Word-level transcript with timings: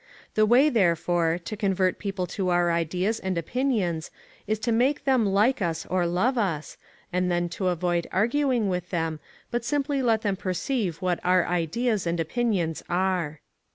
The 0.33 0.47
way, 0.47 0.67
therefore, 0.69 1.37
to 1.45 1.55
convert 1.55 1.99
people 1.99 2.25
to 2.33 2.49
our 2.49 2.71
ideas 2.71 3.19
and 3.19 3.37
opinions 3.37 4.09
is 4.47 4.57
to 4.61 4.71
make 4.71 5.03
them 5.05 5.27
like 5.27 5.61
us 5.61 5.85
or 5.85 6.07
love 6.07 6.39
us, 6.39 6.75
and 7.13 7.29
then 7.29 7.49
to 7.49 7.67
avoid 7.67 8.07
arguing 8.11 8.67
with 8.67 8.89
them, 8.89 9.19
but 9.51 9.63
simply 9.63 10.01
let 10.01 10.23
them 10.23 10.37
perceive 10.37 11.03
what 11.03 11.19
our 11.23 11.45
ideas 11.45 12.07
and 12.07 12.19
opinions 12.19 12.83
are. 12.89 13.41